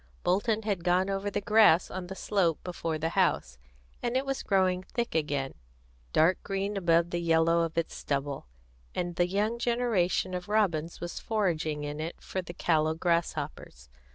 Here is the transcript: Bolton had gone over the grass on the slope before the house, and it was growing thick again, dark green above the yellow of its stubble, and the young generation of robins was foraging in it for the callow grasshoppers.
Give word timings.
Bolton 0.23 0.63
had 0.63 0.83
gone 0.83 1.11
over 1.11 1.29
the 1.29 1.39
grass 1.41 1.91
on 1.91 2.07
the 2.07 2.15
slope 2.15 2.59
before 2.63 2.97
the 2.97 3.09
house, 3.09 3.59
and 4.01 4.17
it 4.17 4.25
was 4.25 4.41
growing 4.41 4.81
thick 4.81 5.13
again, 5.13 5.53
dark 6.11 6.41
green 6.41 6.75
above 6.75 7.11
the 7.11 7.21
yellow 7.21 7.61
of 7.61 7.77
its 7.77 7.93
stubble, 7.93 8.47
and 8.95 9.15
the 9.15 9.27
young 9.27 9.59
generation 9.59 10.33
of 10.33 10.49
robins 10.49 11.01
was 11.01 11.19
foraging 11.19 11.83
in 11.83 11.99
it 11.99 12.19
for 12.19 12.41
the 12.41 12.51
callow 12.55 12.95
grasshoppers. 12.95 13.89